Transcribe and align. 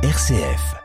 RCF. 0.00 0.76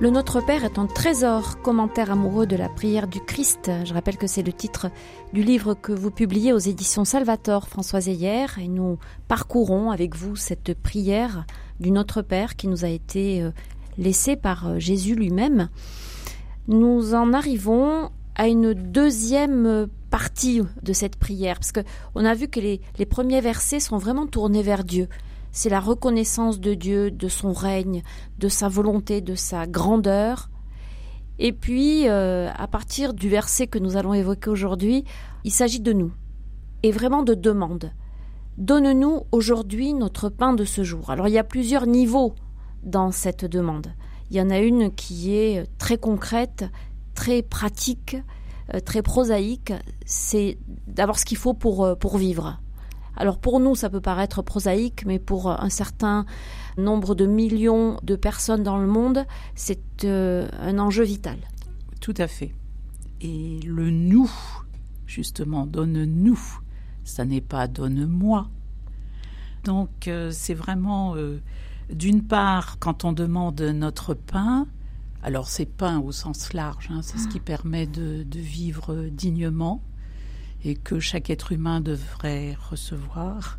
Le 0.00 0.08
Notre 0.08 0.40
Père 0.40 0.64
est 0.64 0.78
un 0.78 0.86
trésor, 0.86 1.60
commentaire 1.60 2.10
amoureux 2.10 2.46
de 2.46 2.56
la 2.56 2.70
prière 2.70 3.06
du 3.06 3.20
Christ. 3.20 3.70
Je 3.84 3.92
rappelle 3.92 4.16
que 4.16 4.26
c'est 4.26 4.42
le 4.42 4.54
titre 4.54 4.90
du 5.34 5.42
livre 5.42 5.74
que 5.74 5.92
vous 5.92 6.10
publiez 6.10 6.54
aux 6.54 6.58
éditions 6.58 7.04
Salvator, 7.04 7.68
Françoise 7.68 8.08
Ayer, 8.08 8.46
et 8.58 8.68
nous 8.68 8.98
parcourons 9.28 9.90
avec 9.90 10.16
vous 10.16 10.34
cette 10.34 10.72
prière 10.80 11.44
du 11.78 11.90
Notre 11.90 12.22
Père 12.22 12.56
qui 12.56 12.68
nous 12.68 12.86
a 12.86 12.88
été 12.88 13.42
euh, 13.42 13.50
laissée 13.98 14.36
par 14.36 14.66
euh, 14.66 14.78
Jésus 14.78 15.14
lui-même. 15.14 15.68
Nous 16.68 17.14
en 17.14 17.32
arrivons 17.32 18.10
à 18.34 18.48
une 18.48 18.74
deuxième 18.74 19.86
partie 20.10 20.62
de 20.82 20.92
cette 20.92 21.16
prière, 21.16 21.56
parce 21.56 21.72
que 21.72 21.80
on 22.14 22.24
a 22.24 22.34
vu 22.34 22.48
que 22.48 22.60
les, 22.60 22.80
les 22.98 23.06
premiers 23.06 23.40
versets 23.40 23.80
sont 23.80 23.98
vraiment 23.98 24.26
tournés 24.26 24.62
vers 24.62 24.84
Dieu 24.84 25.08
c'est 25.54 25.70
la 25.70 25.80
reconnaissance 25.80 26.58
de 26.58 26.74
Dieu, 26.74 27.12
de 27.12 27.28
son 27.28 27.52
règne, 27.52 28.02
de 28.38 28.48
sa 28.48 28.68
volonté, 28.68 29.20
de 29.20 29.36
sa 29.36 29.68
grandeur. 29.68 30.50
Et 31.38 31.52
puis, 31.52 32.08
euh, 32.08 32.50
à 32.52 32.66
partir 32.66 33.14
du 33.14 33.28
verset 33.28 33.68
que 33.68 33.78
nous 33.78 33.96
allons 33.96 34.14
évoquer 34.14 34.50
aujourd'hui, 34.50 35.04
il 35.44 35.52
s'agit 35.52 35.80
de 35.80 35.92
nous, 35.92 36.12
et 36.82 36.90
vraiment 36.90 37.22
de 37.22 37.34
demande. 37.34 37.92
Donne-nous 38.58 39.22
aujourd'hui 39.30 39.94
notre 39.94 40.28
pain 40.28 40.54
de 40.54 40.64
ce 40.64 40.82
jour. 40.82 41.10
Alors, 41.10 41.28
il 41.28 41.34
y 41.34 41.38
a 41.38 41.44
plusieurs 41.44 41.86
niveaux 41.86 42.34
dans 42.82 43.12
cette 43.12 43.44
demande. 43.44 43.94
Il 44.34 44.38
y 44.38 44.40
en 44.40 44.50
a 44.50 44.58
une 44.58 44.92
qui 44.92 45.32
est 45.32 45.64
très 45.78 45.96
concrète, 45.96 46.64
très 47.14 47.40
pratique, 47.40 48.16
euh, 48.74 48.80
très 48.80 49.00
prosaïque, 49.00 49.72
c'est 50.06 50.58
d'avoir 50.88 51.20
ce 51.20 51.24
qu'il 51.24 51.36
faut 51.36 51.54
pour, 51.54 51.84
euh, 51.84 51.94
pour 51.94 52.18
vivre. 52.18 52.60
Alors 53.16 53.38
pour 53.38 53.60
nous, 53.60 53.76
ça 53.76 53.90
peut 53.90 54.00
paraître 54.00 54.42
prosaïque, 54.42 55.06
mais 55.06 55.20
pour 55.20 55.48
un 55.48 55.68
certain 55.68 56.26
nombre 56.76 57.14
de 57.14 57.26
millions 57.26 58.00
de 58.02 58.16
personnes 58.16 58.64
dans 58.64 58.76
le 58.76 58.88
monde, 58.88 59.24
c'est 59.54 60.02
euh, 60.02 60.48
un 60.58 60.80
enjeu 60.80 61.04
vital. 61.04 61.38
Tout 62.00 62.14
à 62.16 62.26
fait. 62.26 62.56
Et 63.20 63.60
le 63.64 63.90
nous, 63.90 64.32
justement, 65.06 65.64
donne-nous, 65.64 66.40
ça 67.04 67.24
n'est 67.24 67.40
pas 67.40 67.68
donne-moi. 67.68 68.48
Donc 69.62 70.08
euh, 70.08 70.30
c'est 70.32 70.54
vraiment, 70.54 71.14
euh, 71.14 71.38
d'une 71.92 72.22
part, 72.22 72.78
quand 72.78 73.04
on 73.04 73.12
demande 73.12 73.60
notre 73.60 74.14
pain, 74.14 74.66
alors 75.22 75.48
c'est 75.48 75.66
pain 75.66 76.00
au 76.00 76.12
sens 76.12 76.52
large, 76.52 76.88
hein, 76.90 77.00
c'est 77.02 77.18
ce 77.18 77.28
qui 77.28 77.40
permet 77.40 77.86
de 77.86 78.24
vivre 78.32 79.08
dignement, 79.10 79.82
et 80.64 80.74
que 80.74 80.98
chaque 80.98 81.30
être 81.30 81.52
humain 81.52 81.80
devrait 81.80 82.56
recevoir, 82.70 83.58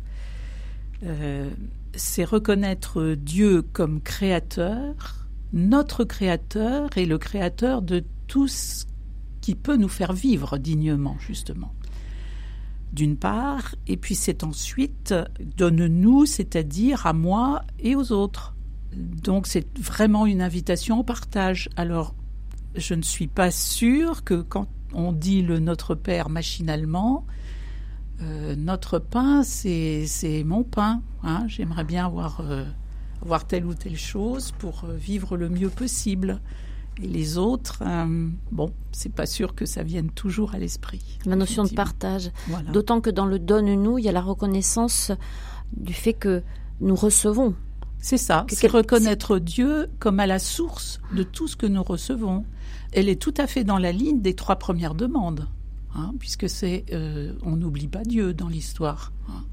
euh, 1.04 1.50
c'est 1.94 2.24
reconnaître 2.24 3.14
Dieu 3.14 3.62
comme 3.62 4.00
créateur, 4.00 5.26
notre 5.52 6.04
créateur 6.04 6.90
et 6.96 7.06
le 7.06 7.18
créateur 7.18 7.82
de 7.82 8.04
tout 8.26 8.48
ce 8.48 8.84
qui 9.40 9.54
peut 9.54 9.76
nous 9.76 9.88
faire 9.88 10.12
vivre 10.12 10.58
dignement, 10.58 11.16
justement. 11.20 11.72
D'une 12.92 13.16
part, 13.16 13.74
et 13.86 13.96
puis 13.96 14.14
c'est 14.14 14.44
ensuite 14.44 15.14
donne-nous, 15.56 16.24
c'est-à-dire 16.24 17.06
à 17.06 17.12
moi 17.12 17.62
et 17.78 17.94
aux 17.94 18.12
autres. 18.12 18.54
Donc 18.94 19.46
c'est 19.46 19.66
vraiment 19.78 20.24
une 20.24 20.40
invitation 20.40 21.00
au 21.00 21.02
partage. 21.02 21.68
Alors, 21.76 22.14
je 22.74 22.94
ne 22.94 23.02
suis 23.02 23.26
pas 23.26 23.50
sûre 23.50 24.24
que 24.24 24.40
quand 24.40 24.68
on 24.92 25.12
dit 25.12 25.42
le 25.42 25.58
Notre 25.58 25.94
Père 25.94 26.28
machinalement. 26.28 27.26
Euh, 28.22 28.56
notre 28.56 28.98
pain, 28.98 29.42
c'est 29.42 30.42
mon 30.44 30.62
pain. 30.62 31.02
Hein. 31.22 31.44
J'aimerais 31.48 31.84
bien 31.84 32.06
avoir, 32.06 32.40
euh, 32.40 32.64
avoir, 33.22 33.46
telle 33.46 33.66
ou 33.66 33.74
telle 33.74 33.98
chose 33.98 34.52
pour 34.58 34.84
euh, 34.84 34.96
vivre 34.96 35.36
le 35.36 35.48
mieux 35.48 35.68
possible. 35.68 36.40
Et 37.02 37.06
les 37.06 37.36
autres, 37.36 37.82
bon, 38.50 38.72
c'est 38.92 39.12
pas 39.12 39.26
sûr 39.26 39.54
que 39.54 39.66
ça 39.66 39.82
vienne 39.82 40.10
toujours 40.10 40.54
à 40.54 40.58
l'esprit. 40.58 41.18
La 41.26 41.36
notion 41.36 41.64
de 41.64 41.70
partage. 41.70 42.30
D'autant 42.72 43.00
que 43.00 43.10
dans 43.10 43.26
le 43.26 43.38
donne-nous, 43.38 43.98
il 43.98 44.04
y 44.04 44.08
a 44.08 44.12
la 44.12 44.22
reconnaissance 44.22 45.12
du 45.76 45.92
fait 45.92 46.14
que 46.14 46.42
nous 46.80 46.96
recevons. 46.96 47.54
C'est 47.98 48.18
ça, 48.18 48.46
c'est 48.48 48.70
reconnaître 48.70 49.38
Dieu 49.38 49.88
comme 49.98 50.20
à 50.20 50.26
la 50.26 50.38
source 50.38 51.00
de 51.14 51.22
tout 51.22 51.48
ce 51.48 51.56
que 51.56 51.66
nous 51.66 51.82
recevons 51.82 52.44
elle 52.92 53.08
est 53.08 53.20
tout 53.20 53.34
à 53.36 53.46
fait 53.46 53.62
dans 53.62 53.78
la 53.78 53.92
ligne 53.92 54.20
des 54.20 54.34
trois 54.34 54.56
premières 54.56 54.94
demandes, 54.94 55.48
hein, 55.94 56.14
puisque 56.18 56.48
c'est, 56.48 56.86
euh, 56.92 57.34
on 57.42 57.56
n'oublie 57.56 57.88
pas 57.88 58.02
Dieu 58.02 58.32
dans 58.32 58.48
l'histoire. 58.48 59.12
Hein. 59.28 59.44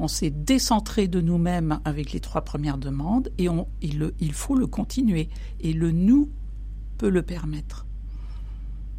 On 0.00 0.08
s'est 0.08 0.30
décentré 0.30 1.06
de 1.06 1.20
nous-mêmes 1.20 1.78
avec 1.84 2.12
les 2.12 2.18
trois 2.18 2.42
premières 2.42 2.78
demandes 2.78 3.30
et 3.38 3.48
on, 3.48 3.68
il, 3.80 4.10
il 4.18 4.32
faut 4.32 4.56
le 4.56 4.66
continuer. 4.66 5.28
Et 5.60 5.72
le 5.72 5.92
nous 5.92 6.30
peut 7.04 7.10
le 7.10 7.22
permettre. 7.22 7.84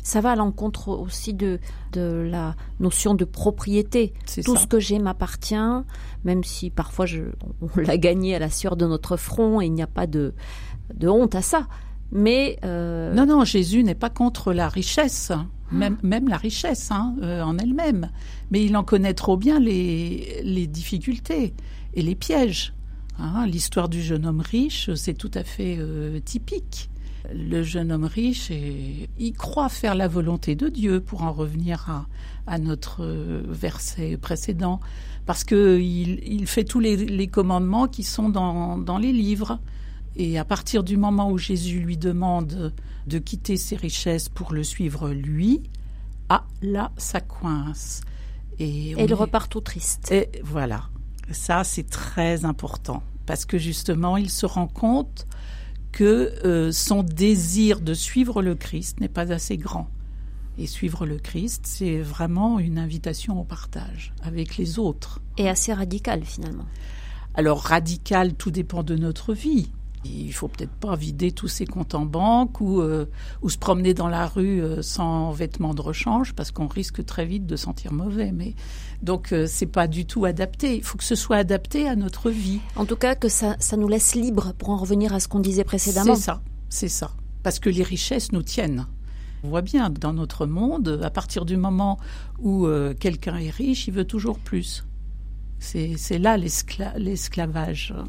Ça 0.04 0.22
va 0.22 0.34
à 0.34 0.36
l'encontre 0.36 0.90
aussi 0.90 1.34
de, 1.34 1.60
de 1.92 2.28
la 2.30 2.56
notion 2.80 3.16
de 3.16 3.26
propriété. 3.26 4.14
Tout 4.44 4.56
ce 4.58 4.68
que 4.68 4.80
j'ai 4.80 5.00
m'appartient, 5.00 5.56
même 6.24 6.44
si 6.44 6.70
parfois 6.70 7.08
je, 7.08 7.24
on 7.62 7.80
l'a 7.82 7.98
gagné 7.98 8.36
à 8.36 8.40
la 8.40 8.52
sueur 8.52 8.76
de 8.76 8.86
notre 8.86 9.18
front 9.18 9.60
et 9.60 9.66
il 9.66 9.74
n'y 9.74 9.82
a 9.82 9.88
pas 9.88 10.06
de, 10.06 10.36
de 10.94 11.08
honte 11.08 11.34
à 11.34 11.42
ça. 11.42 11.68
Mais 12.12 12.60
euh, 12.64 13.12
non, 13.16 13.26
non, 13.26 13.44
Jésus 13.44 13.84
n'est 13.84 13.96
pas 13.96 14.12
contre 14.12 14.54
la 14.54 14.70
richesse, 14.70 15.32
même, 15.72 15.98
même 16.04 16.28
la 16.28 16.38
richesse 16.38 16.92
hein, 16.92 17.16
euh, 17.24 17.42
en 17.42 17.58
elle-même. 17.58 18.12
Mais 18.52 18.64
il 18.64 18.78
en 18.78 18.84
connaît 18.84 19.16
trop 19.16 19.36
bien 19.36 19.60
les, 19.60 20.42
les 20.44 20.68
difficultés 20.68 21.56
et 21.96 22.04
les 22.04 22.14
pièges. 22.14 22.76
Hein. 23.18 23.48
L'histoire 23.48 23.90
du 23.90 24.04
jeune 24.04 24.28
homme 24.28 24.42
riche, 24.42 24.94
c'est 24.94 25.16
tout 25.16 25.32
à 25.34 25.44
fait 25.44 25.78
euh, 25.80 26.20
typique. 26.20 26.92
Le 27.34 27.64
jeune 27.64 27.92
homme 27.92 28.06
riche, 28.06 28.52
il 29.18 29.34
croit 29.34 29.70
faire 29.70 29.96
la 29.96 30.08
volonté 30.08 30.56
de 30.56 30.70
Dieu, 30.70 31.00
pour 31.00 31.24
en 31.24 31.32
revenir 31.32 31.90
à, 31.90 32.08
à 32.48 32.58
notre 32.58 33.06
verset 33.48 34.18
précédent, 34.18 34.80
parce 35.26 35.44
que 35.44 35.80
il, 35.80 36.20
il 36.24 36.48
fait 36.48 36.64
tous 36.64 36.80
les, 36.80 36.98
les, 36.98 37.28
commandements 37.28 37.88
qui 37.88 38.04
sont 38.04 38.30
dans, 38.30 38.78
dans 38.78 38.98
les 38.98 39.12
livres. 39.12 39.60
Et 40.16 40.38
à 40.40 40.46
partir 40.46 40.84
du 40.84 40.98
moment 40.98 41.30
où 41.30 41.38
Jésus 41.38 41.80
lui 41.80 41.98
demande 41.98 42.74
de 43.08 43.20
quitter 43.20 43.58
ses 43.58 43.76
richesses 43.76 44.30
pour 44.30 44.54
le 44.54 44.64
suivre 44.64 45.10
lui, 45.10 45.62
ah 46.30 46.46
là, 46.62 46.92
ça 46.98 47.22
coince. 47.22 48.02
Et, 48.60 48.92
il 48.92 49.14
repart 49.14 49.52
tout 49.52 49.62
triste. 49.62 50.12
Et 50.12 50.30
voilà, 50.44 50.90
ça 51.32 51.64
c'est 51.64 51.90
très 51.90 52.46
important 52.46 53.04
parce 53.26 53.46
que 53.46 53.58
justement 53.58 54.18
il 54.18 54.30
se 54.30 54.46
rend 54.46 54.68
compte 54.68 55.26
que 55.96 56.34
euh, 56.44 56.74
son 56.74 57.04
désir 57.04 57.80
de 57.80 57.94
suivre 57.94 58.42
le 58.42 58.54
Christ 58.54 59.00
n'est 59.00 59.08
pas 59.08 59.32
assez 59.32 59.56
grand. 59.56 59.88
Et 60.58 60.68
suivre 60.68 61.06
le 61.06 61.18
Christ, 61.18 61.62
c'est 61.66 62.02
vraiment 62.02 62.60
une 62.60 62.78
invitation 62.78 63.40
au 63.40 63.46
partage 63.46 64.14
avec 64.22 64.58
les 64.58 64.78
autres. 64.78 65.22
Et 65.38 65.48
assez 65.48 65.74
radical 65.74 66.26
finalement. 66.26 66.66
Alors 67.34 67.62
radical, 67.62 68.34
tout 68.34 68.52
dépend 68.52 68.84
de 68.84 68.96
notre 68.96 69.34
vie. 69.34 69.72
Il 70.06 70.34
faut 70.34 70.48
peut-être 70.48 70.72
pas 70.72 70.96
vider 70.96 71.32
tous 71.32 71.48
ses 71.48 71.66
comptes 71.66 71.96
en 71.96 72.06
banque 72.06 72.62
ou, 72.62 72.82
euh, 72.82 73.06
ou 73.42 73.50
se 73.50 73.58
promener 73.58 73.94
dans 73.94 74.08
la 74.08 74.28
rue 74.28 74.62
euh, 74.62 74.82
sans 74.82 75.32
vêtements 75.32 75.74
de 75.74 75.82
rechange 75.82 76.34
parce 76.34 76.52
qu'on 76.52 76.68
risque 76.68 77.04
très 77.06 77.26
vite 77.26 77.46
de 77.46 77.56
sentir 77.56 77.92
mauvais. 77.92 78.32
Mais 78.32 78.56
donc 79.02 79.32
euh, 79.32 79.46
c'est 79.48 79.66
pas 79.66 79.88
du 79.88 80.06
tout 80.06 80.26
adapté. 80.26 80.76
Il 80.76 80.84
faut 80.84 80.98
que 80.98 81.04
ce 81.04 81.16
soit 81.16 81.38
adapté 81.38 81.88
à 81.88 81.96
notre 81.96 82.30
vie. 82.30 82.60
En 82.76 82.86
tout 82.86 82.96
cas 82.96 83.16
que 83.16 83.30
ça, 83.30 83.56
ça 83.60 83.78
nous 83.78 83.88
laisse 83.88 84.16
libre 84.16 84.54
pour 84.58 84.70
en 84.70 84.78
revenir 84.78 85.14
à 85.14 85.20
ce 85.20 85.28
qu'on 85.28 85.40
disait 85.40 85.64
précédemment. 85.64 86.16
C'est 86.16 86.22
ça, 86.22 86.42
c'est 86.70 86.90
ça. 86.90 87.12
Parce 87.44 87.60
que 87.60 87.70
les 87.70 87.84
richesses 87.84 88.32
nous 88.32 88.44
tiennent. 88.44 88.88
On 89.44 89.50
voit 89.50 89.62
bien 89.62 89.90
dans 89.90 90.14
notre 90.14 90.46
monde, 90.48 91.00
à 91.04 91.12
partir 91.12 91.46
du 91.46 91.56
moment 91.56 92.00
où 92.40 92.68
quelqu'un 93.00 93.38
est 93.38 93.52
riche, 93.52 93.88
il 93.88 93.94
veut 93.94 94.06
toujours 94.06 94.40
plus. 94.40 94.84
C'est 95.66 96.20
là 96.20 96.38
l'esclavage. 96.38 97.94
Euh, 97.96 98.04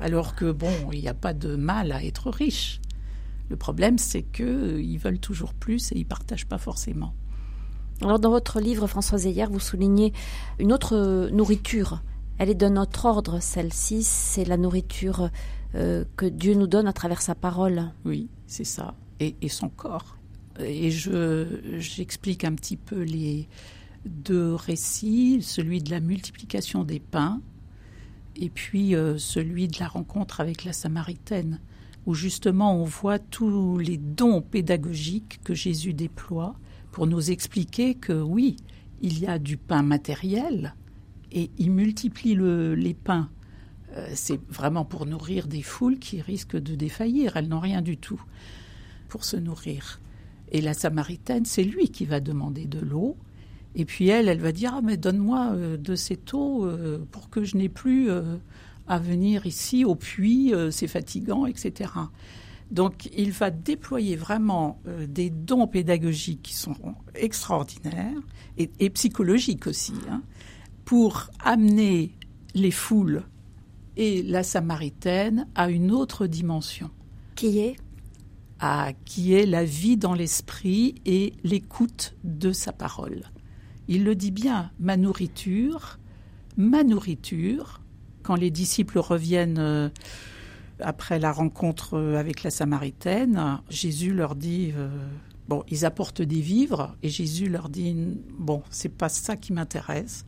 alors 0.00 0.34
que, 0.34 0.50
bon, 0.50 0.72
il 0.92 1.00
n'y 1.00 1.08
a 1.08 1.14
pas 1.14 1.32
de 1.32 1.54
mal 1.54 1.92
à 1.92 2.02
être 2.02 2.30
riche. 2.30 2.80
Le 3.48 3.56
problème, 3.56 3.98
c'est 3.98 4.22
qu'ils 4.22 4.44
euh, 4.44 4.98
veulent 4.98 5.20
toujours 5.20 5.54
plus 5.54 5.92
et 5.92 5.96
ils 5.96 6.04
ne 6.04 6.08
partagent 6.08 6.46
pas 6.46 6.58
forcément. 6.58 7.14
Alors, 8.02 8.18
dans 8.18 8.30
votre 8.30 8.60
livre, 8.60 8.86
Françoise 8.88 9.26
Ayer, 9.26 9.46
vous 9.46 9.60
soulignez 9.60 10.12
une 10.58 10.72
autre 10.72 11.28
nourriture. 11.30 12.02
Elle 12.38 12.50
est 12.50 12.56
de 12.56 12.68
notre 12.68 13.04
ordre, 13.04 13.40
celle-ci, 13.40 14.02
c'est 14.02 14.44
la 14.44 14.56
nourriture 14.56 15.30
euh, 15.76 16.04
que 16.16 16.26
Dieu 16.26 16.54
nous 16.54 16.66
donne 16.66 16.88
à 16.88 16.92
travers 16.92 17.22
sa 17.22 17.36
parole. 17.36 17.92
Oui, 18.04 18.28
c'est 18.48 18.64
ça. 18.64 18.94
Et, 19.20 19.36
et, 19.40 19.48
son 19.48 19.68
corps. 19.68 20.16
Et 20.58 20.90
j'explique 20.90 22.42
un 22.42 22.54
petit 22.54 22.76
peu 22.76 23.02
les, 23.02 23.48
deux 24.04 24.54
récits, 24.54 25.42
celui 25.42 25.82
de 25.82 25.90
la 25.90 26.00
multiplication 26.00 26.84
des 26.84 27.00
pains 27.00 27.40
et 28.36 28.48
puis 28.48 28.94
euh, 28.94 29.18
celui 29.18 29.68
de 29.68 29.78
la 29.78 29.88
rencontre 29.88 30.40
avec 30.40 30.64
la 30.64 30.72
Samaritaine. 30.72 31.60
où 32.06 32.14
justement 32.14 32.76
on 32.76 32.84
voit 32.84 33.18
tous 33.18 33.78
les 33.78 33.96
dons 33.96 34.42
pédagogiques 34.42 35.40
que 35.42 35.54
Jésus 35.54 35.94
déploie 35.94 36.54
pour 36.92 37.06
nous 37.06 37.30
expliquer 37.30 37.94
que 37.94 38.12
oui, 38.12 38.56
il 39.00 39.18
y 39.18 39.26
a 39.26 39.38
du 39.38 39.56
pain 39.56 39.82
matériel 39.82 40.74
et 41.32 41.50
il 41.58 41.70
multiplie 41.70 42.36
les 42.36 42.94
pains. 42.94 43.30
Euh, 43.96 44.08
c'est 44.14 44.40
vraiment 44.50 44.84
pour 44.84 45.06
nourrir 45.06 45.46
des 45.46 45.62
foules 45.62 45.98
qui 45.98 46.20
risquent 46.20 46.60
de 46.60 46.74
défaillir. 46.74 47.36
Elles 47.36 47.48
n'ont 47.48 47.60
rien 47.60 47.82
du 47.82 47.96
tout 47.96 48.22
pour 49.08 49.24
se 49.24 49.36
nourrir. 49.36 50.00
Et 50.52 50.60
la 50.60 50.74
Samaritaine, 50.74 51.44
c'est 51.44 51.64
lui 51.64 51.88
qui 51.88 52.04
va 52.04 52.20
demander 52.20 52.66
de 52.66 52.80
l'eau. 52.80 53.16
Et 53.74 53.84
puis 53.84 54.08
elle, 54.08 54.28
elle 54.28 54.40
va 54.40 54.52
dire 54.52 54.72
ah 54.74 54.80
mais 54.82 54.96
donne-moi 54.96 55.52
euh, 55.52 55.76
de 55.76 55.94
cette 55.94 56.32
eau 56.34 56.64
euh, 56.64 57.04
pour 57.10 57.30
que 57.30 57.44
je 57.44 57.56
n'ai 57.56 57.68
plus 57.68 58.08
à 58.86 58.98
venir 58.98 59.46
ici 59.46 59.84
au 59.84 59.94
puits, 59.94 60.52
c'est 60.70 60.88
fatigant, 60.88 61.46
etc. 61.46 61.90
Donc 62.70 63.08
il 63.16 63.32
va 63.32 63.50
déployer 63.50 64.14
vraiment 64.14 64.78
des 65.08 65.30
dons 65.30 65.66
pédagogiques 65.66 66.42
qui 66.42 66.54
sont 66.54 66.76
extraordinaires 67.14 68.20
et, 68.58 68.90
psychologiques 68.90 69.66
aussi, 69.66 69.94
hein, 70.10 70.22
pour 70.84 71.30
amener 71.42 72.12
les 72.54 72.70
foules 72.70 73.24
et 73.96 74.22
la 74.22 74.42
Samaritaine 74.42 75.46
à 75.54 75.70
une 75.70 75.90
autre 75.90 76.26
dimension. 76.26 76.90
Qui 77.34 77.58
est? 77.58 77.76
À, 78.60 78.92
Qui 79.04 79.34
est 79.34 79.46
la 79.46 79.64
vie 79.64 79.96
dans 79.96 80.14
l'esprit 80.14 80.94
et 81.04 81.32
l'écoute 81.42 82.14
de 82.24 82.52
sa 82.52 82.72
parole. 82.72 83.24
Il 83.88 84.04
le 84.04 84.14
dit 84.14 84.30
bien, 84.30 84.70
ma 84.80 84.96
nourriture, 84.96 85.98
ma 86.56 86.84
nourriture, 86.84 87.80
quand 88.22 88.34
les 88.34 88.50
disciples 88.50 88.98
reviennent 88.98 89.58
euh, 89.58 89.88
après 90.80 91.18
la 91.18 91.30
rencontre 91.30 91.94
euh, 91.94 92.18
avec 92.18 92.42
la 92.42 92.50
Samaritaine, 92.50 93.60
Jésus 93.68 94.12
leur 94.12 94.34
dit 94.34 94.72
euh, 94.76 94.88
bon, 95.48 95.62
ils 95.68 95.84
apportent 95.84 96.22
des 96.22 96.40
vivres 96.40 96.96
et 97.02 97.08
Jésus 97.08 97.48
leur 97.48 97.68
dit 97.68 97.94
bon, 98.38 98.62
c'est 98.70 98.88
pas 98.88 99.08
ça 99.08 99.36
qui 99.36 99.52
m'intéresse. 99.52 100.24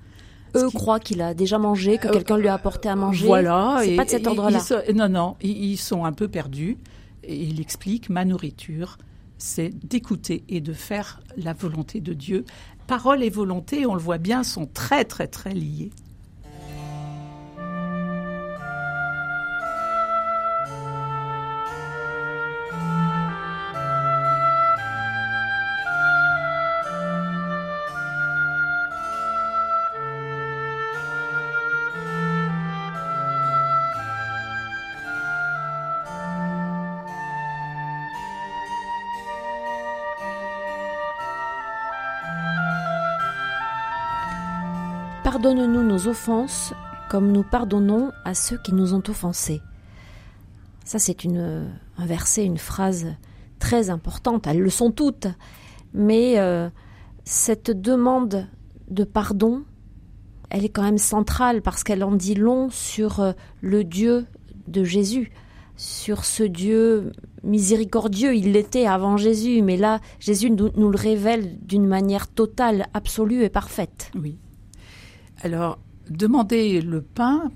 Eux 0.55 0.71
croient 0.71 1.01
qu'il 1.01 1.21
a 1.21 1.35
déjà 1.35 1.59
mangé, 1.59 1.99
que 1.99 2.09
quelqu'un 2.09 2.39
lui 2.39 2.49
a 2.49 2.55
apporté 2.55 2.89
à 2.89 2.97
manger. 2.97 3.27
Voilà. 3.27 3.81
C'est 3.83 3.97
pas 3.97 4.05
de 4.05 4.11
cet 4.11 4.27
ordre-là. 4.27 4.61
Non, 4.95 5.09
non, 5.09 5.37
ils 5.43 5.77
sont 5.77 6.05
un 6.05 6.13
peu 6.13 6.29
perdus. 6.29 6.79
Et 7.25 7.43
il 7.43 7.61
explique 7.61 8.09
ma 8.09 8.25
nourriture, 8.25 8.99
c'est 9.39 9.71
d'écouter 9.87 10.45
et 10.49 10.61
de 10.61 10.73
faire 10.73 11.21
la 11.37 11.53
volonté 11.53 12.01
de 12.01 12.13
Dieu. 12.13 12.45
Parole 12.87 13.23
et 13.23 13.31
volonté, 13.31 13.87
on 13.87 13.95
le 13.95 14.01
voit 14.01 14.19
bien, 14.19 14.43
sont 14.43 14.67
très 14.67 15.05
très 15.05 15.27
très 15.27 15.55
liés. 15.55 15.91
Pardonne-nous 45.27 45.83
nos 45.83 46.07
offenses 46.07 46.73
comme 47.11 47.33
nous 47.33 47.43
pardonnons 47.43 48.13
à 48.25 48.33
ceux 48.33 48.59
qui 48.59 48.73
nous 48.73 48.95
ont 48.95 49.03
offensés. 49.09 49.61
Ça, 50.85 51.01
c'est 51.01 51.17
un 51.27 52.07
verset, 52.07 52.45
une 52.45 52.59
phrase 52.59 53.09
très 53.59 53.91
importante. 53.91 54.47
Elles 54.47 54.61
le 54.61 54.71
sont 54.71 54.93
toutes. 54.93 55.27
Mais 55.93 56.39
euh, 56.39 56.71
cette 57.25 57.73
demande 57.73 58.47
de 58.89 59.03
pardon, 59.03 59.65
elle 60.49 60.65
est 60.65 60.69
quand 60.69 60.85
même 60.85 60.97
centrale 60.97 61.61
parce 61.61 61.83
qu'elle 61.83 62.05
en 62.05 62.13
dit 62.13 62.37
long 62.37 62.71
sur 62.71 63.19
euh, 63.19 63.33
le 63.63 63.83
Dieu 63.83 64.27
de 64.69 64.85
Jésus, 64.85 65.33
sur 65.75 66.25
ce 66.25 66.45
Dieu 66.45 67.11
miséricordieux. 67.43 68.37
Il 68.37 68.53
l'était 68.53 68.87
avant 68.87 69.17
Jésus, 69.17 69.61
mais 69.61 69.77
là, 69.77 69.99
Jésus 70.21 70.53
nous, 70.53 70.71
nous 70.77 70.89
le 70.89 70.97
révèle 70.97 71.59
d'une 71.63 71.89
manière 71.89 72.29
totale, 72.29 72.87
absolue 72.95 73.43
et 73.43 73.49
parfaite. 73.49 74.13
Oui. 74.15 74.39
Alors, 75.43 75.79
demander 76.09 76.81
le 76.81 77.03
pain, 77.03 77.51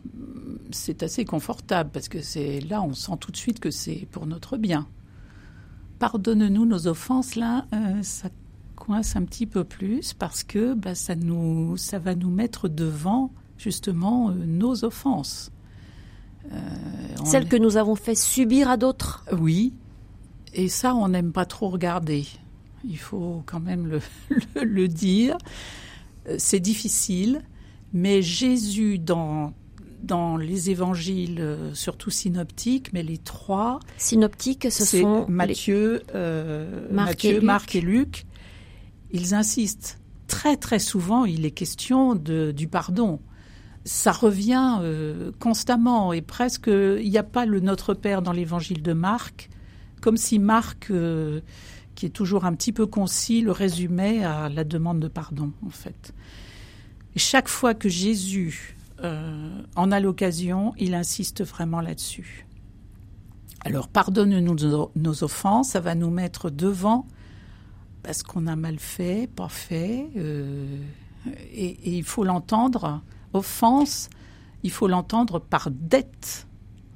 c'est 0.71 1.03
assez 1.03 1.25
confortable 1.25 1.91
parce 1.93 2.09
que 2.09 2.21
c'est 2.21 2.61
là, 2.61 2.83
on 2.83 2.95
sent 2.95 3.13
tout 3.21 3.33
de 3.33 3.37
suite 3.37 3.61
que 3.61 3.71
c'est 3.71 4.07
pour 4.11 4.27
notre 4.27 4.57
bien. 4.57 4.87
Pardonne-nous 5.99 6.67
nos 6.67 6.87
offenses, 6.87 7.37
là, 7.37 7.67
euh, 7.75 8.03
ça 8.03 8.29
coince 8.77 9.17
un 9.17 9.25
petit 9.25 9.47
peu 9.47 9.65
plus 9.65 10.15
parce 10.15 10.43
que 10.43 10.75
bah, 10.75 10.95
ça, 10.95 11.15
nous, 11.15 11.77
ça 11.77 11.99
va 11.99 12.15
nous 12.15 12.31
mettre 12.31 12.69
devant 12.69 13.33
justement 13.59 14.31
euh, 14.31 14.35
nos 14.35 14.85
offenses. 14.85 15.51
Euh, 16.53 16.59
Celles 17.25 17.49
que 17.49 17.57
nous 17.57 17.77
avons 17.77 17.95
fait 17.95 18.15
subir 18.15 18.71
à 18.71 18.77
d'autres. 18.79 19.25
Oui, 19.33 19.75
et 20.55 20.69
ça, 20.69 20.95
on 20.95 21.09
n'aime 21.09 21.33
pas 21.33 21.45
trop 21.45 21.69
regarder. 21.69 22.27
Il 22.85 22.99
faut 22.99 23.43
quand 23.45 23.61
même 23.61 23.87
le, 23.87 24.01
le 24.63 24.89
dire. 24.89 25.37
C'est 26.39 26.61
difficile 26.61 27.43
mais 27.93 28.23
Jésus, 28.23 28.99
dans, 28.99 29.53
dans 30.03 30.37
les 30.37 30.71
évangiles, 30.71 31.39
euh, 31.41 31.75
surtout 31.75 32.11
synoptiques, 32.11 32.93
mais 32.93 33.03
les 33.03 33.19
trois. 33.19 33.81
Synoptiques, 33.97 34.71
ce 34.71 34.85
sont. 34.85 35.27
Matthieu, 35.29 36.03
euh, 36.15 36.89
Marc, 36.91 37.25
et 37.25 37.41
Marc, 37.41 37.75
et 37.75 37.81
Luc. 37.81 38.27
Ils 39.13 39.35
insistent. 39.35 39.99
Très, 40.29 40.57
très 40.57 40.79
souvent, 40.79 41.25
il 41.25 41.45
est 41.45 41.51
question 41.51 42.15
de, 42.15 42.53
du 42.53 42.69
pardon. 42.69 43.21
Ça 43.85 44.13
revient 44.13 44.79
euh, 44.83 45.33
constamment 45.41 46.13
et 46.13 46.23
presque. 46.23 46.69
Il 46.69 47.09
n'y 47.09 47.19
a 47.19 47.25
pas 47.25 47.47
le 47.47 47.61
Notre 47.61 47.95
Père 47.95 48.23
dans 48.23 48.33
l'évangile 48.33 48.83
de 48.83 48.93
Marc, 48.93 49.51
comme 50.01 50.17
si 50.17 50.39
Marc, 50.39 50.93
qui 51.97 52.07
est 52.07 52.11
toujours 52.11 52.45
un 52.45 52.55
petit 52.55 52.73
peu 52.73 52.87
concis, 52.87 53.41
le 53.41 53.51
résumait 53.51 54.23
à 54.23 54.49
la 54.49 54.63
demande 54.63 55.01
de 55.01 55.09
pardon, 55.09 55.53
en 55.67 55.71
fait 55.71 56.15
chaque 57.17 57.49
fois 57.49 57.75
que 57.75 57.89
Jésus 57.89 58.77
euh, 59.03 59.63
en 59.77 59.93
a 59.93 60.01
l'occasion, 60.01 60.73
il 60.79 60.95
insiste 60.95 61.43
vraiment 61.45 61.81
là-dessus. 61.81 62.47
Alors 63.63 63.89
pardonne-nous 63.89 64.91
nos, 64.97 65.25
offenses, 65.25 65.71
ça 65.71 65.81
va 65.81 65.95
nous 65.95 66.11
mettre 66.11 66.51
devant 66.51 67.07
parce 68.03 68.23
qu'on 68.23 68.47
a 68.47 68.57
mal 68.57 68.79
fait, 68.79 69.29
pas 69.29 69.49
fait, 69.49 70.09
euh, 70.17 70.79
et, 71.53 71.99
il 71.99 72.05
faut 72.05 72.25
l'entendre. 72.25 73.03
Offense, 73.35 74.09
il 74.63 74.71
faut 74.71 74.89
l'entendre 74.89 75.39
par 75.39 75.71
dette. 75.71 76.47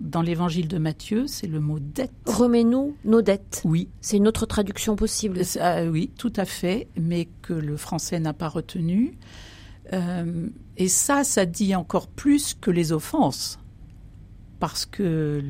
Dans 0.01 0.23
l'évangile 0.23 0.67
de 0.67 0.77
Matthieu, 0.77 1.27
c'est 1.27 1.47
le 1.47 1.61
mot 1.61 1.79
dette. 1.79 2.11
Remets-nous 2.27 2.97
nos 3.05 3.23
dettes. 3.23 3.63
Oui. 3.65 3.89
C'est 4.01 4.17
une 4.17 4.27
autre 4.27 4.45
traduction 4.45 4.97
possible. 4.97 5.41
Euh, 5.57 5.89
oui, 5.89 6.11
tout 6.19 6.33
à 6.37 6.45
fait, 6.45 6.89
mais 6.99 7.29
que 7.43 7.53
le 7.53 7.77
français 7.77 8.19
n'a 8.19 8.33
pas 8.33 8.49
retenu. 8.49 9.17
Euh, 9.95 10.49
et 10.77 10.89
ça, 10.89 11.25
ça 11.25 11.47
dit 11.47 11.75
encore 11.75 12.09
plus 12.09 12.55
que 12.55 12.71
les 12.71 12.93
offenses. 12.93 13.59
Parce 14.61 14.87
que 14.87 15.43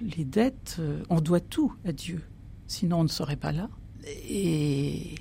les 0.00 0.24
dettes, 0.24 0.76
euh, 0.78 1.02
on 1.10 1.20
doit 1.20 1.40
tout 1.40 1.72
à 1.86 1.92
Dieu. 1.92 2.22
Sinon, 2.66 3.00
on 3.00 3.04
ne 3.04 3.08
serait 3.08 3.36
pas 3.36 3.52
là. 3.52 3.68
Et, 4.28 5.14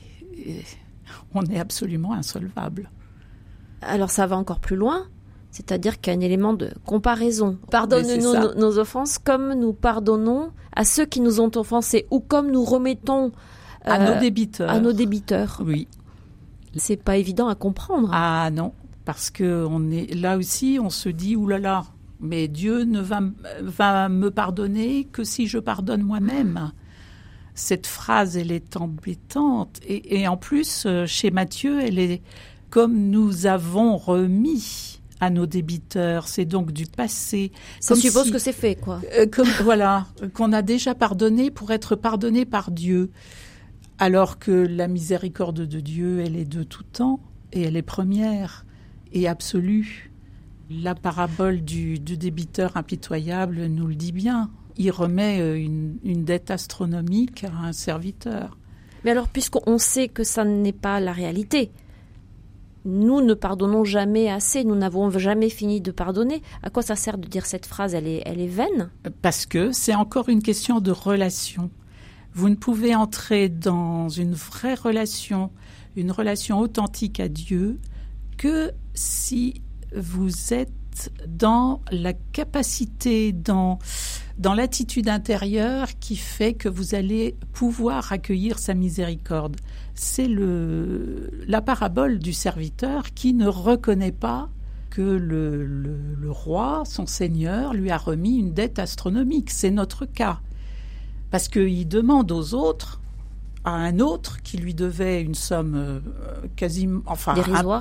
on 1.33 1.43
est 1.43 1.59
absolument 1.59 2.13
insolvable. 2.13 2.89
Alors, 3.81 4.09
ça 4.09 4.27
va 4.27 4.37
encore 4.37 4.59
plus 4.59 4.75
loin. 4.75 5.07
C'est-à-dire 5.49 5.99
qu'il 5.99 6.13
y 6.13 6.15
a 6.15 6.19
un 6.19 6.21
élément 6.21 6.53
de 6.53 6.71
comparaison. 6.85 7.57
Pardonne-nous 7.71 8.59
nos, 8.59 8.77
offenses 8.79 9.17
comme 9.17 9.53
nous 9.53 9.73
pardonnons 9.73 10.51
à 10.75 10.83
ceux 10.83 11.05
qui 11.05 11.21
nous 11.21 11.39
ont 11.39 11.51
offensés 11.55 12.05
ou 12.11 12.19
comme 12.19 12.51
nous 12.51 12.63
remettons 12.63 13.31
à 13.83 13.97
nos 13.97 14.17
euh, 14.17 14.19
débiteurs. 14.19 14.69
À 14.69 14.79
nos 14.79 14.93
débiteurs. 14.93 15.61
Oui. 15.65 15.87
C'est 16.77 17.01
pas 17.01 17.17
évident 17.17 17.47
à 17.47 17.55
comprendre. 17.55 18.09
Ah 18.11 18.49
non, 18.51 18.73
parce 19.05 19.29
que 19.29 19.65
on 19.69 19.89
est 19.91 20.13
là 20.13 20.37
aussi, 20.37 20.79
on 20.81 20.89
se 20.89 21.09
dit 21.09 21.35
oulala, 21.35 21.85
mais 22.19 22.47
Dieu 22.47 22.83
ne 22.83 22.99
va, 22.99 23.21
va 23.61 24.09
me 24.09 24.31
pardonner 24.31 25.05
que 25.05 25.23
si 25.23 25.47
je 25.47 25.59
pardonne 25.59 26.01
moi-même. 26.01 26.71
Cette 27.55 27.87
phrase, 27.87 28.37
elle 28.37 28.51
est 28.51 28.77
embêtante. 28.77 29.79
Et, 29.87 30.27
en 30.27 30.37
plus, 30.37 30.83
euh, 30.85 31.07
chez 31.07 31.31
Matthieu, 31.31 31.81
elle 31.81 31.97
est 31.97 32.21
comme 32.69 33.09
nous 33.09 33.47
avons 33.47 33.97
remis 33.97 34.99
à 35.19 35.29
nos 35.31 35.45
débiteurs. 35.47 36.27
C'est 36.27 36.45
donc 36.45 36.71
du 36.71 36.85
passé. 36.85 37.51
Ça 37.79 37.95
suppose 37.95 38.29
que 38.29 38.37
c'est 38.37 38.53
fait, 38.53 38.75
quoi. 38.75 39.01
Euh, 39.17 39.25
comme, 39.25 39.47
voilà, 39.63 40.05
qu'on 40.33 40.53
a 40.53 40.61
déjà 40.61 40.93
pardonné 40.93 41.49
pour 41.49 41.71
être 41.71 41.95
pardonné 41.95 42.45
par 42.45 42.69
Dieu 42.69 43.09
alors 43.99 44.39
que 44.39 44.51
la 44.51 44.87
miséricorde 44.87 45.61
de 45.61 45.79
Dieu, 45.79 46.19
elle 46.19 46.35
est 46.35 46.45
de 46.45 46.63
tout 46.63 46.83
temps 46.83 47.19
et 47.51 47.63
elle 47.63 47.75
est 47.75 47.81
première 47.81 48.65
et 49.13 49.27
absolue. 49.27 50.11
La 50.69 50.95
parabole 50.95 51.61
du, 51.61 51.97
débiteur 51.99 52.75
impitoyable 52.75 53.65
nous 53.67 53.87
le 53.87 53.95
dit 53.95 54.11
bien. 54.11 54.49
il 54.77 54.91
remet 54.91 55.39
euh, 55.39 55.55
une, 55.55 56.25
dette 56.25 56.51
astronomique 56.51 57.45
à 57.45 57.67
un 57.67 57.73
serviteur. 57.73 58.57
Mais 59.03 59.11
alors, 59.11 59.29
puisqu'on 59.29 59.77
sait 59.77 60.09
que 60.09 60.23
ça 60.23 60.43
n'est 60.43 60.73
pas 60.73 60.99
la 60.99 61.13
réalité, 61.13 61.71
nous 62.83 63.21
ne 63.21 63.33
pardonnons 63.33 63.85
jamais 63.85 64.29
assez, 64.29 64.63
nous 64.63 64.75
n'avons 64.75 65.09
jamais 65.11 65.49
fini 65.49 65.81
de 65.81 65.91
pardonner. 65.91 66.41
À 66.63 66.69
quoi 66.69 66.83
ça 66.83 66.95
sert 66.95 67.17
de 67.17 67.27
dire 67.27 67.45
cette 67.45 67.65
phrase? 67.65 67.95
Elle 67.95 68.07
est, 68.07 68.23
elle 68.25 68.41
est 68.41 68.47
vaine? 68.47 68.89
Parce 69.21 69.45
que 69.45 69.71
c'est 69.71 69.95
encore 69.95 70.29
une 70.29 70.43
question 70.43 70.79
de 70.79 70.91
relation. 70.91 71.69
Vous 72.37 72.49
ne 72.49 72.55
pouvez 72.55 72.93
entrer 72.93 73.49
dans 73.49 74.09
une 74.09 74.35
vraie 74.35 74.75
relation, 74.75 75.49
une 75.95 76.11
relation 76.11 76.59
authentique 76.59 77.19
à 77.19 77.29
Dieu, 77.29 77.79
que 78.37 78.73
si 78.93 79.63
vous 79.95 80.53
êtes 80.53 81.11
dans 81.27 81.81
la 81.91 82.13
capacité, 82.13 83.31
dans, 83.31 83.79
dans 84.37 84.53
l'attitude 84.53 85.09
intérieure 85.09 85.87
qui 85.99 86.15
fait 86.15 86.53
que 86.53 86.69
vous 86.69 86.93
allez 86.93 87.35
pouvoir 87.53 88.11
accueillir 88.11 88.59
sa 88.59 88.75
miséricorde. 88.75 89.55
C'est 89.95 90.29
la 90.29 91.61
parabole 91.63 92.19
du 92.19 92.33
serviteur 92.33 93.15
qui 93.15 93.33
ne 93.33 93.47
reconnaît 93.47 94.11
pas 94.11 94.51
que 94.91 95.01
le, 95.01 95.65
le, 95.65 96.29
roi, 96.31 96.83
son 96.85 97.07
seigneur, 97.07 97.73
lui 97.73 97.89
a 97.89 97.97
remis 97.97 98.37
une 98.37 98.53
dette 98.53 98.77
astronomique. 98.77 99.49
C'est 99.49 99.71
notre 99.71 100.05
cas. 100.05 100.39
Parce 101.31 101.47
qu'il 101.47 101.87
demande 101.87 102.31
aux 102.31 102.53
autres 102.53 103.01
à 103.63 103.71
un 103.71 103.99
autre 103.99 104.41
qui 104.43 104.57
lui 104.57 104.73
devait 104.73 105.21
une 105.21 105.35
somme 105.35 105.75
euh, 105.75 105.99
quasiment, 106.55 107.01
enfin, 107.05 107.35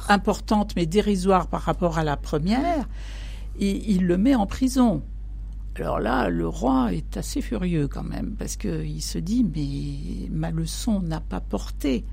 importante, 0.09 0.75
mais 0.75 0.85
dérisoire 0.85 1.47
par 1.47 1.63
rapport 1.63 1.97
à 1.97 2.03
la 2.03 2.17
première, 2.17 2.89
et 3.61 3.93
il 3.93 4.05
le 4.05 4.19
met 4.19 4.35
en 4.35 4.47
prison. 4.47 5.03
Alors 5.77 6.01
là, 6.01 6.29
le 6.29 6.49
roi 6.49 6.93
est 6.93 7.17
assez 7.17 7.41
furieux 7.41 7.87
quand 7.87 8.03
même, 8.03 8.35
parce 8.37 8.57
qu'il 8.57 9.03
se 9.03 9.19
dit, 9.19 9.45
mais 9.45 10.29
ma 10.31 10.51
leçon 10.51 11.01
n'a 11.01 11.21
pas 11.21 11.41
porté. 11.41 12.05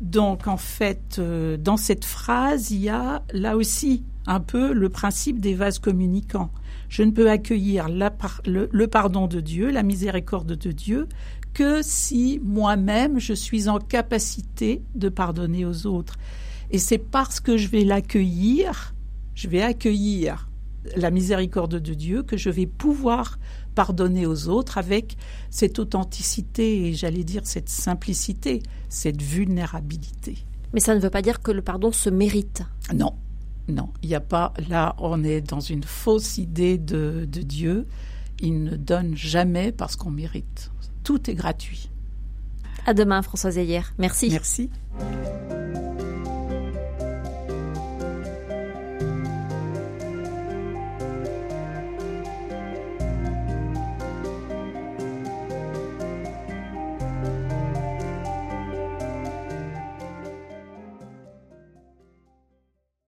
Donc 0.00 0.46
en 0.46 0.56
fait, 0.56 1.16
euh, 1.18 1.56
dans 1.56 1.76
cette 1.76 2.04
phrase, 2.04 2.70
il 2.70 2.80
y 2.80 2.88
a 2.88 3.22
là 3.32 3.56
aussi 3.56 4.04
un 4.26 4.40
peu 4.40 4.72
le 4.72 4.88
principe 4.88 5.40
des 5.40 5.54
vases 5.54 5.78
communicants. 5.78 6.50
Je 6.88 7.02
ne 7.02 7.10
peux 7.10 7.30
accueillir 7.30 7.88
le, 7.88 8.86
pardon 8.86 9.26
de 9.26 9.40
Dieu, 9.40 9.70
la 9.70 9.82
miséricorde 9.82 10.54
de 10.54 10.72
Dieu, 10.72 11.08
que 11.54 11.80
si 11.82 12.40
moi-même 12.42 13.18
je 13.18 13.32
suis 13.32 13.68
en 13.68 13.78
capacité 13.78 14.82
de 14.94 15.08
pardonner 15.08 15.64
aux 15.64 15.86
autres. 15.86 16.16
Et 16.70 16.78
c'est 16.78 16.98
parce 16.98 17.40
que 17.40 17.56
je 17.56 17.68
vais 17.68 17.84
l'accueillir, 17.84 18.94
je 19.34 19.48
vais 19.48 19.62
accueillir 19.62 20.48
la 20.96 21.10
miséricorde 21.10 21.80
de 21.80 21.94
Dieu 21.94 22.22
que 22.22 22.36
je 22.36 22.50
vais 22.50 22.66
pouvoir 22.66 23.38
pardonner 23.74 24.26
aux 24.26 24.48
autres 24.48 24.78
avec 24.78 25.16
cette 25.50 25.78
authenticité 25.78 26.86
et 26.86 26.94
j'allais 26.94 27.24
dire 27.24 27.42
cette 27.44 27.68
simplicité, 27.68 28.62
cette 28.88 29.22
vulnérabilité. 29.22 30.38
Mais 30.72 30.80
ça 30.80 30.94
ne 30.94 31.00
veut 31.00 31.10
pas 31.10 31.22
dire 31.22 31.40
que 31.40 31.50
le 31.50 31.62
pardon 31.62 31.92
se 31.92 32.10
mérite. 32.10 32.62
Non, 32.94 33.14
non, 33.68 33.90
il 34.02 34.08
n'y 34.08 34.14
a 34.14 34.20
pas. 34.20 34.54
Là, 34.68 34.96
on 34.98 35.22
est 35.22 35.40
dans 35.40 35.60
une 35.60 35.84
fausse 35.84 36.38
idée 36.38 36.78
de, 36.78 37.26
de 37.30 37.42
Dieu. 37.42 37.86
Il 38.40 38.62
ne 38.62 38.76
donne 38.76 39.16
jamais 39.16 39.72
parce 39.72 39.96
qu'on 39.96 40.10
mérite 40.10 40.70
tout 41.08 41.30
est 41.30 41.34
gratuit. 41.34 41.88
À 42.84 42.92
demain, 42.92 43.22
Françoise 43.22 43.56
Ayer. 43.56 43.80
Merci. 43.96 44.28
Merci. 44.28 44.68